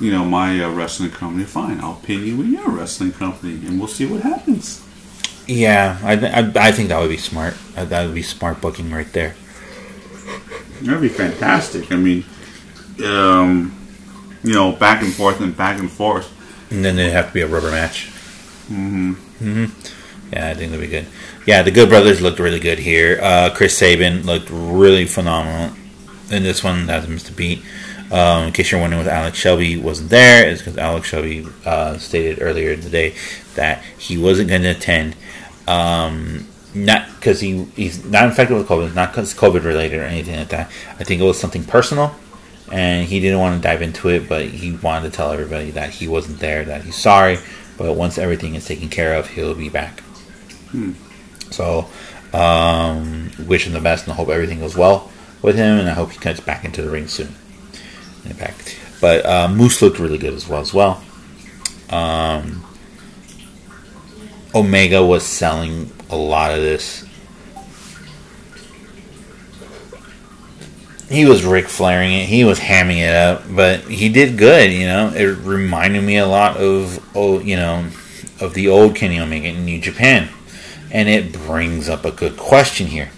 you 0.00 0.10
know, 0.12 0.24
my 0.24 0.62
uh, 0.62 0.70
wrestling 0.72 1.10
company. 1.10 1.44
Fine, 1.44 1.80
I'll 1.80 1.96
pin 1.96 2.24
you 2.24 2.40
in 2.42 2.52
your 2.52 2.68
wrestling 2.70 3.12
company, 3.12 3.54
and 3.66 3.78
we'll 3.78 3.88
see 3.88 4.06
what 4.06 4.22
happens. 4.22 4.80
yeah 5.46 5.98
i, 6.04 6.14
th- 6.14 6.32
I, 6.32 6.68
I 6.68 6.72
think 6.72 6.88
that 6.90 7.00
would 7.00 7.10
be 7.10 7.16
smart 7.16 7.54
that 7.74 8.04
would 8.06 8.14
be 8.14 8.22
smart 8.22 8.60
booking 8.60 8.92
right 8.92 9.12
there 9.12 9.34
That'd 10.82 11.00
be 11.00 11.08
fantastic. 11.08 11.92
I 11.92 11.96
mean, 11.96 12.24
um, 13.04 13.72
you 14.42 14.52
know, 14.52 14.72
back 14.72 15.02
and 15.02 15.12
forth 15.12 15.40
and 15.40 15.56
back 15.56 15.78
and 15.78 15.90
forth. 15.90 16.26
And 16.70 16.84
then 16.84 16.98
it'd 16.98 17.12
have 17.12 17.28
to 17.28 17.32
be 17.32 17.40
a 17.42 17.46
rubber 17.46 17.70
match. 17.70 18.06
Mm-hmm. 18.68 19.12
hmm 19.12 19.64
Yeah, 20.32 20.48
I 20.48 20.54
think 20.54 20.70
that'll 20.70 20.84
be 20.84 20.90
good. 20.90 21.06
Yeah, 21.46 21.62
the 21.62 21.70
Good 21.70 21.88
Brothers 21.88 22.20
looked 22.20 22.38
really 22.38 22.60
good 22.60 22.78
here. 22.78 23.18
Uh, 23.22 23.50
Chris 23.54 23.76
Sabin 23.76 24.24
looked 24.24 24.48
really 24.50 25.06
phenomenal 25.06 25.76
in 26.30 26.42
this 26.42 26.64
one. 26.64 26.86
That 26.86 27.06
was 27.06 27.22
Mr. 27.22 27.36
Beat. 27.36 27.62
Um, 28.10 28.44
in 28.48 28.52
case 28.52 28.70
you're 28.70 28.80
wondering, 28.80 29.04
what 29.04 29.12
Alex 29.12 29.38
Shelley 29.38 29.76
wasn't 29.76 30.10
there, 30.10 30.46
is 30.46 30.60
because 30.60 30.78
Alex 30.78 31.08
Shelley 31.08 31.46
uh, 31.64 31.98
stated 31.98 32.40
earlier 32.42 32.72
in 32.72 32.80
the 32.80 32.90
day 32.90 33.14
that 33.54 33.82
he 33.98 34.18
wasn't 34.18 34.48
going 34.48 34.62
to 34.62 34.70
attend. 34.70 35.16
Um, 35.66 36.46
not 36.74 37.06
because 37.16 37.40
he 37.40 37.64
he's 37.76 38.04
not 38.04 38.24
infected 38.24 38.56
with 38.56 38.66
COVID, 38.66 38.94
not 38.94 39.12
because 39.12 39.34
COVID 39.34 39.64
related 39.64 40.00
or 40.00 40.04
anything 40.04 40.38
like 40.38 40.48
that. 40.48 40.70
I 40.98 41.04
think 41.04 41.20
it 41.20 41.24
was 41.24 41.38
something 41.38 41.64
personal 41.64 42.14
and 42.72 43.06
he 43.06 43.20
didn't 43.20 43.38
want 43.38 43.60
to 43.60 43.68
dive 43.68 43.82
into 43.82 44.08
it, 44.08 44.28
but 44.28 44.46
he 44.46 44.72
wanted 44.72 45.10
to 45.10 45.16
tell 45.16 45.30
everybody 45.30 45.70
that 45.72 45.90
he 45.90 46.08
wasn't 46.08 46.38
there, 46.38 46.64
that 46.64 46.82
he's 46.82 46.96
sorry, 46.96 47.38
but 47.76 47.94
once 47.94 48.16
everything 48.16 48.54
is 48.54 48.66
taken 48.66 48.88
care 48.88 49.14
of, 49.14 49.28
he'll 49.28 49.54
be 49.54 49.68
back. 49.68 50.02
So, 51.50 51.86
um, 52.32 53.30
wish 53.46 53.66
him 53.66 53.72
the 53.72 53.80
best 53.80 54.06
and 54.06 54.16
hope 54.16 54.28
everything 54.28 54.60
goes 54.60 54.76
well 54.76 55.10
with 55.42 55.56
him, 55.56 55.78
and 55.78 55.88
I 55.88 55.92
hope 55.92 56.12
he 56.12 56.18
gets 56.18 56.40
back 56.40 56.64
into 56.64 56.82
the 56.82 56.90
ring 56.90 57.08
soon. 57.08 57.34
Impact. 58.24 58.78
But 59.00 59.26
uh, 59.26 59.48
Moose 59.48 59.82
looked 59.82 59.98
really 59.98 60.18
good 60.18 60.34
as 60.34 60.48
well. 60.48 60.60
As 60.60 60.72
well, 60.72 61.02
um, 61.90 62.64
Omega 64.54 65.04
was 65.04 65.24
selling 65.24 65.90
a 66.08 66.16
lot 66.16 66.52
of 66.52 66.58
this 66.58 67.04
he 71.12 71.26
was 71.26 71.44
Ric 71.44 71.68
Flairing 71.68 72.12
it. 72.12 72.26
He 72.26 72.44
was 72.44 72.58
hamming 72.58 72.98
it 72.98 73.14
up, 73.14 73.42
but 73.54 73.80
he 73.82 74.08
did 74.08 74.38
good. 74.38 74.72
You 74.72 74.86
know, 74.86 75.12
it 75.14 75.38
reminded 75.44 76.02
me 76.02 76.16
a 76.16 76.26
lot 76.26 76.56
of 76.56 77.04
oh, 77.14 77.38
you 77.40 77.56
know, 77.56 77.86
of 78.40 78.54
the 78.54 78.68
old 78.68 78.96
Kenny 78.96 79.20
Omega 79.20 79.48
in 79.48 79.64
New 79.64 79.80
Japan, 79.80 80.28
and 80.92 81.08
it 81.08 81.32
brings 81.32 81.88
up 81.88 82.04
a 82.04 82.12
good 82.12 82.36
question 82.36 82.86
here. 82.86 83.10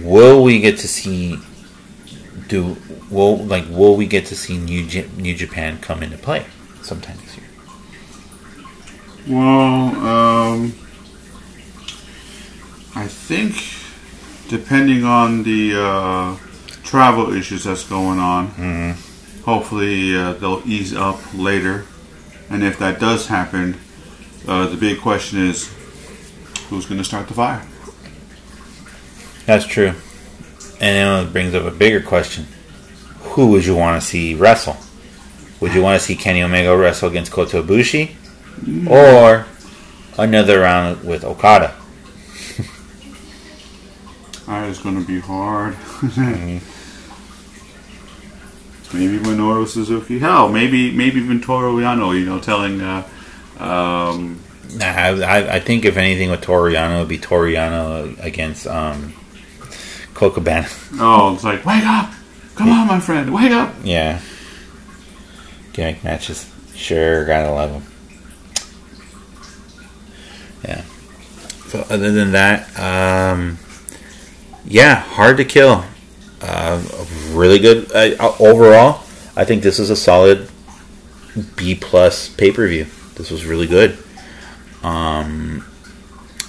Will 0.00 0.42
we 0.42 0.60
get 0.60 0.78
to 0.78 0.88
see? 0.88 1.38
Do 2.48 2.76
will 3.10 3.36
like 3.36 3.66
will 3.68 3.94
we 3.94 4.06
get 4.06 4.26
to 4.26 4.34
see 4.34 4.58
New 4.58 4.86
J- 4.86 5.08
New 5.16 5.34
Japan 5.34 5.78
come 5.78 6.02
into 6.02 6.18
play 6.18 6.46
sometime 6.80 7.18
this 7.18 7.36
year? 7.36 7.46
Well, 9.28 9.94
um, 10.04 10.74
I 12.96 13.06
think 13.06 13.54
depending 14.48 15.04
on 15.04 15.44
the 15.44 15.74
uh, 15.76 16.36
travel 16.82 17.32
issues 17.32 17.64
that's 17.64 17.84
going 17.88 18.18
on, 18.18 18.96
hopefully 19.44 20.16
uh, 20.16 20.32
they'll 20.32 20.62
ease 20.66 20.94
up 20.94 21.20
later. 21.34 21.86
And 22.50 22.64
if 22.64 22.78
that 22.80 22.98
does 22.98 23.28
happen, 23.28 23.78
uh, 24.46 24.66
the 24.66 24.76
big 24.76 25.00
question 25.00 25.46
is 25.46 25.72
who's 26.68 26.86
going 26.86 26.98
to 26.98 27.04
start 27.04 27.28
the 27.28 27.34
fire? 27.34 27.64
That's 29.46 29.66
true. 29.66 29.94
And 30.80 30.96
then 30.96 31.26
it 31.26 31.32
brings 31.32 31.54
up 31.54 31.64
a 31.64 31.70
bigger 31.70 32.00
question. 32.00 32.46
Who 33.20 33.50
would 33.50 33.64
you 33.64 33.76
want 33.76 34.00
to 34.00 34.06
see 34.06 34.34
wrestle? 34.34 34.76
Would 35.60 35.74
you 35.74 35.82
want 35.82 36.00
to 36.00 36.04
see 36.04 36.16
Kenny 36.16 36.42
Omega 36.42 36.76
wrestle 36.76 37.08
against 37.08 37.30
Kota 37.30 37.62
Ibushi? 37.62 38.16
Or 38.88 39.46
another 40.18 40.60
round 40.60 41.04
with 41.04 41.24
Okada? 41.24 41.76
That 44.46 44.68
is 44.68 44.80
going 44.80 45.00
to 45.00 45.06
be 45.06 45.20
hard. 45.20 45.76
Maybe 48.92 49.18
Minoru 49.18 49.66
Suzuki. 49.66 50.18
Hell, 50.18 50.50
maybe 50.50 50.90
maybe 50.90 51.20
even 51.20 51.40
Toru 51.40 51.76
Yano. 51.76 52.12
You 52.18 52.26
know, 52.26 52.38
telling. 52.38 52.80
Uh, 52.82 53.08
um, 53.62 54.40
I, 54.80 55.56
I- 55.56 55.60
think 55.60 55.84
if 55.84 55.96
anything 55.96 56.30
with 56.30 56.40
Toru 56.40 56.72
Yano, 56.72 56.96
it 56.96 56.98
would 57.00 57.08
be 57.08 57.18
Toru 57.18 57.52
Yano 57.52 58.18
against 58.24 58.66
um, 58.66 59.12
Colt 60.14 60.34
Cabana. 60.34 60.66
oh, 60.94 61.34
it's 61.34 61.44
like 61.44 61.64
wake 61.64 61.84
up! 61.84 62.10
Come 62.54 62.68
on, 62.70 62.86
my 62.86 63.00
friend, 63.00 63.32
wake 63.32 63.52
up! 63.52 63.74
Yeah. 63.84 64.20
Gimmick 65.72 66.02
matches. 66.04 66.50
Sure, 66.74 67.24
gotta 67.24 67.50
love 67.50 67.72
them. 67.72 67.82
Yeah. 70.64 70.82
So 71.68 71.80
other 71.88 72.10
than 72.12 72.32
that, 72.32 72.68
um, 72.78 73.58
yeah, 74.64 74.96
hard 74.96 75.36
to 75.38 75.44
kill. 75.44 75.84
Uh, 76.40 76.82
really 77.30 77.58
good 77.58 77.90
uh, 77.92 78.34
overall. 78.38 79.02
I 79.36 79.44
think 79.44 79.62
this 79.62 79.78
is 79.78 79.88
a 79.90 79.96
solid 79.96 80.48
B 81.56 81.74
plus 81.74 82.28
pay 82.28 82.52
per 82.52 82.66
view. 82.68 82.86
This 83.14 83.30
was 83.30 83.44
really 83.44 83.66
good. 83.66 83.98
Um, 84.82 85.64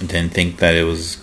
didn't 0.00 0.30
think 0.32 0.58
that 0.58 0.74
it 0.74 0.84
was. 0.84 1.18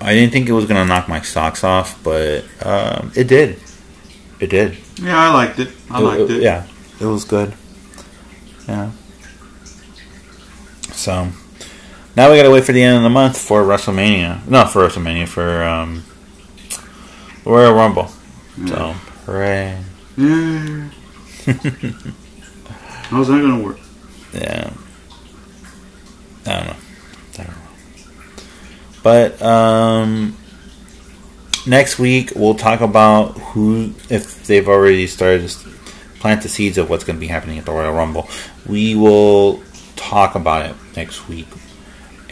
I 0.00 0.14
didn't 0.14 0.32
think 0.32 0.48
it 0.48 0.52
was 0.52 0.66
gonna 0.66 0.84
knock 0.84 1.08
my 1.08 1.20
socks 1.20 1.62
off, 1.62 2.02
but 2.02 2.44
um, 2.64 3.12
it 3.14 3.28
did. 3.28 3.60
It 4.40 4.50
did. 4.50 4.76
Yeah, 5.00 5.16
I 5.16 5.32
liked 5.32 5.58
it. 5.58 5.70
I 5.90 6.00
liked 6.00 6.30
it. 6.30 6.42
Yeah, 6.42 6.66
it 7.00 7.06
was 7.06 7.24
good. 7.24 7.54
Yeah. 8.66 8.90
So 10.92 11.28
now 12.16 12.30
we 12.30 12.36
gotta 12.36 12.50
wait 12.50 12.64
for 12.64 12.72
the 12.72 12.82
end 12.82 12.96
of 12.96 13.02
the 13.02 13.10
month 13.10 13.38
for 13.38 13.62
WrestleMania. 13.62 14.46
Not 14.48 14.72
for 14.72 14.86
WrestleMania 14.86 15.28
for 15.28 15.62
um, 15.62 16.04
Royal 17.44 17.74
Rumble. 17.74 18.10
So 18.66 18.92
hooray! 19.26 19.78
Yeah. 20.16 20.88
How's 23.04 23.28
that 23.28 23.40
gonna 23.40 23.62
work? 23.62 23.78
Yeah. 24.32 24.72
I 26.46 26.56
don't 26.56 26.66
know. 26.66 26.76
I 27.32 27.36
don't 27.36 27.46
know. 27.46 27.54
But 29.02 29.42
um, 29.42 30.36
next 31.66 31.98
week 31.98 32.32
we'll 32.34 32.54
talk 32.54 32.80
about 32.80 33.38
who, 33.38 33.94
if 34.08 34.46
they've 34.46 34.68
already 34.68 35.06
started 35.06 35.48
to 35.48 35.68
plant 36.20 36.42
the 36.42 36.48
seeds 36.48 36.78
of 36.78 36.88
what's 36.88 37.04
going 37.04 37.16
to 37.16 37.20
be 37.20 37.26
happening 37.26 37.58
at 37.58 37.64
the 37.64 37.72
Royal 37.72 37.92
Rumble. 37.92 38.28
We 38.66 38.94
will 38.94 39.62
talk 39.96 40.34
about 40.34 40.66
it 40.66 40.76
next 40.96 41.28
week 41.28 41.48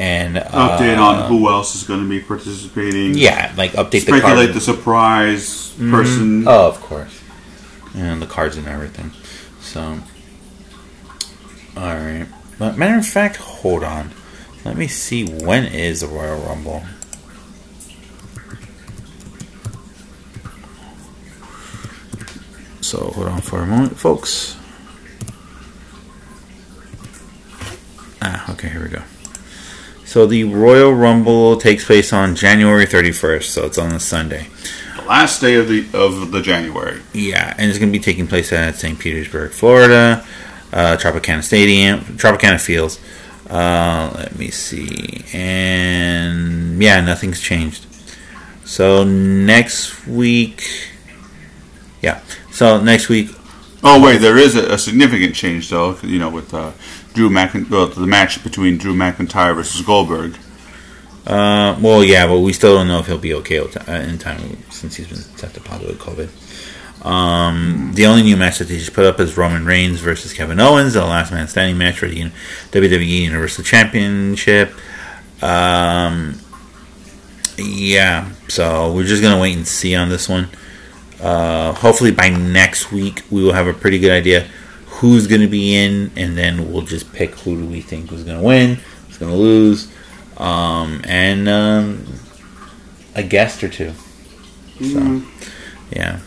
and 0.00 0.38
uh, 0.38 0.78
Update 0.78 0.98
on 0.98 1.28
who 1.28 1.46
else 1.50 1.74
is 1.74 1.82
going 1.82 2.02
to 2.02 2.08
be 2.08 2.20
participating. 2.20 3.14
Yeah, 3.14 3.52
like 3.58 3.72
update 3.72 3.90
the 3.90 4.00
Speculate 4.00 4.46
card. 4.46 4.54
the 4.54 4.60
surprise 4.60 5.74
person. 5.78 6.48
Oh, 6.48 6.68
of 6.68 6.80
course. 6.80 7.20
And 7.94 8.22
the 8.22 8.26
cards 8.26 8.56
and 8.56 8.66
everything. 8.66 9.10
So, 9.60 9.98
all 11.76 11.94
right. 11.94 12.26
But 12.58 12.76
matter 12.76 12.98
of 12.98 13.06
fact, 13.06 13.36
hold 13.36 13.82
on. 13.84 14.10
Let 14.64 14.76
me 14.76 14.86
see 14.86 15.24
when 15.24 15.64
is 15.64 16.00
the 16.00 16.06
Royal 16.06 16.40
Rumble. 16.40 16.82
So 22.80 22.98
hold 23.14 23.28
on 23.28 23.40
for 23.40 23.62
a 23.62 23.66
moment, 23.66 23.96
folks. 23.98 24.56
Ah, 28.20 28.52
okay, 28.52 28.68
here 28.68 28.82
we 28.82 28.88
go. 28.88 29.02
So 30.04 30.26
the 30.26 30.44
Royal 30.44 30.92
Rumble 30.92 31.56
takes 31.56 31.84
place 31.84 32.12
on 32.12 32.34
January 32.34 32.84
31st, 32.84 33.44
so 33.44 33.66
it's 33.66 33.78
on 33.78 33.92
a 33.92 34.00
Sunday. 34.00 34.48
The 34.96 35.02
last 35.02 35.40
day 35.40 35.54
of 35.54 35.68
the 35.68 35.86
of 35.94 36.32
the 36.32 36.42
January. 36.42 37.00
Yeah, 37.12 37.54
and 37.56 37.70
it's 37.70 37.78
going 37.78 37.92
to 37.92 37.96
be 37.96 38.02
taking 38.02 38.26
place 38.26 38.52
at 38.52 38.74
St. 38.74 38.98
Petersburg, 38.98 39.52
Florida, 39.52 40.26
uh, 40.72 40.96
Tropicana 40.96 41.42
Stadium, 41.42 42.00
Tropicana 42.00 42.60
Fields. 42.60 43.00
Uh, 43.48 44.12
let 44.14 44.38
me 44.38 44.50
see, 44.50 45.24
and 45.32 46.80
yeah, 46.82 47.00
nothing's 47.00 47.40
changed. 47.40 47.86
So 48.64 49.02
next 49.04 50.06
week, 50.06 50.62
yeah. 52.00 52.20
So 52.52 52.80
next 52.80 53.08
week, 53.08 53.30
Oh 53.82 54.02
wait, 54.02 54.18
there 54.18 54.36
is 54.36 54.56
a, 54.56 54.74
a 54.74 54.78
significant 54.78 55.34
change 55.34 55.70
though. 55.70 55.96
You 56.02 56.18
know, 56.18 56.28
with 56.28 56.52
uh, 56.52 56.72
Drew 57.14 57.30
McIntyre, 57.30 57.70
well, 57.70 57.86
the 57.86 58.06
match 58.06 58.42
between 58.44 58.76
Drew 58.76 58.94
McIntyre 58.94 59.54
versus 59.54 59.80
Goldberg. 59.80 60.36
uh, 61.26 61.78
well, 61.80 62.04
yeah, 62.04 62.26
but 62.26 62.40
we 62.40 62.52
still 62.52 62.76
don't 62.76 62.88
know 62.88 62.98
if 62.98 63.06
he'll 63.06 63.18
be 63.18 63.34
okay 63.34 63.58
uh, 63.58 63.92
in 63.92 64.18
time 64.18 64.58
since 64.70 64.96
he's 64.96 65.06
been 65.08 65.36
tested 65.38 65.64
positive 65.64 65.96
with 65.96 65.98
COVID. 65.98 66.28
Um, 67.02 67.92
the 67.94 68.06
only 68.06 68.22
new 68.22 68.36
match 68.36 68.58
that 68.58 68.68
they 68.68 68.76
just 68.76 68.92
put 68.92 69.06
up 69.06 69.20
is 69.20 69.36
Roman 69.36 69.64
Reigns 69.64 70.00
versus 70.00 70.32
Kevin 70.34 70.60
Owens, 70.60 70.94
the 70.94 71.04
last 71.04 71.32
man 71.32 71.48
standing 71.48 71.78
match 71.78 71.98
for 71.98 72.08
the 72.08 72.30
WWE 72.72 73.22
Universal 73.22 73.64
Championship. 73.64 74.74
Um, 75.42 76.38
yeah, 77.56 78.30
so 78.48 78.92
we're 78.92 79.04
just 79.04 79.22
gonna 79.22 79.40
wait 79.40 79.56
and 79.56 79.66
see 79.66 79.94
on 79.94 80.10
this 80.10 80.28
one. 80.28 80.48
Uh, 81.22 81.72
hopefully 81.72 82.10
by 82.10 82.28
next 82.28 82.92
week 82.92 83.22
we 83.30 83.42
will 83.42 83.52
have 83.52 83.66
a 83.66 83.74
pretty 83.74 83.98
good 83.98 84.12
idea 84.12 84.46
who's 84.86 85.26
gonna 85.26 85.48
be 85.48 85.74
in, 85.74 86.10
and 86.16 86.36
then 86.36 86.70
we'll 86.70 86.82
just 86.82 87.12
pick 87.14 87.34
who 87.36 87.56
do 87.56 87.66
we 87.66 87.80
think 87.80 88.12
is 88.12 88.24
gonna 88.24 88.42
win, 88.42 88.78
who's 89.06 89.16
gonna 89.16 89.34
lose, 89.34 89.90
um, 90.36 91.00
and 91.04 91.48
um, 91.48 92.06
a 93.14 93.22
guest 93.22 93.64
or 93.64 93.68
two. 93.70 93.92
So, 94.80 95.22
yeah. 95.90 96.20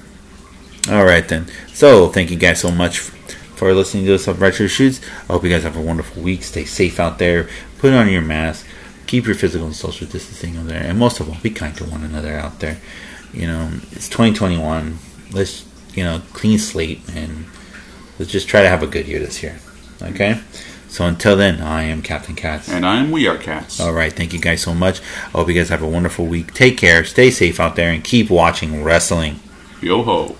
All 0.89 1.05
right 1.05 1.27
then. 1.27 1.47
So 1.73 2.09
thank 2.09 2.29
you 2.29 2.37
guys 2.37 2.59
so 2.59 2.69
much 2.69 2.99
for 2.99 3.73
listening 3.73 4.05
to 4.05 4.15
us 4.15 4.27
on 4.27 4.37
Retro 4.37 4.67
Shoots. 4.67 4.99
I 5.29 5.33
hope 5.33 5.43
you 5.43 5.49
guys 5.49 5.63
have 5.63 5.77
a 5.77 5.81
wonderful 5.81 6.21
week. 6.21 6.43
Stay 6.43 6.65
safe 6.65 6.99
out 6.99 7.19
there. 7.19 7.47
Put 7.77 7.93
on 7.93 8.09
your 8.09 8.21
mask. 8.21 8.65
Keep 9.07 9.25
your 9.25 9.35
physical 9.35 9.65
and 9.67 9.75
social 9.75 10.07
distancing 10.07 10.57
out 10.57 10.67
there, 10.67 10.81
and 10.81 10.97
most 10.97 11.19
of 11.19 11.29
all, 11.29 11.37
be 11.43 11.49
kind 11.49 11.75
to 11.75 11.83
one 11.83 12.03
another 12.03 12.33
out 12.33 12.59
there. 12.59 12.77
You 13.31 13.47
know, 13.47 13.69
it's 13.91 14.09
2021. 14.09 14.97
Let's 15.31 15.65
you 15.93 16.03
know 16.03 16.21
clean 16.33 16.57
slate 16.57 17.01
and 17.13 17.45
let's 18.17 18.31
just 18.31 18.47
try 18.47 18.61
to 18.61 18.69
have 18.69 18.83
a 18.83 18.87
good 18.87 19.07
year 19.07 19.19
this 19.19 19.43
year. 19.43 19.59
Okay. 20.01 20.41
So 20.87 21.05
until 21.05 21.35
then, 21.35 21.61
I 21.61 21.83
am 21.83 22.01
Captain 22.01 22.35
Cats. 22.35 22.69
And 22.69 22.85
I'm 22.85 23.11
We 23.11 23.27
Are 23.27 23.37
Cats. 23.37 23.79
All 23.79 23.93
right. 23.93 24.13
Thank 24.13 24.31
you 24.31 24.39
guys 24.39 24.61
so 24.61 24.73
much. 24.73 25.01
I 25.01 25.37
hope 25.37 25.47
you 25.47 25.55
guys 25.55 25.69
have 25.69 25.81
a 25.81 25.87
wonderful 25.87 26.25
week. 26.25 26.53
Take 26.53 26.77
care. 26.77 27.03
Stay 27.03 27.31
safe 27.31 27.59
out 27.59 27.75
there, 27.75 27.91
and 27.91 28.03
keep 28.03 28.29
watching 28.29 28.83
wrestling. 28.83 29.39
Yo 29.81 30.03
ho. 30.03 30.35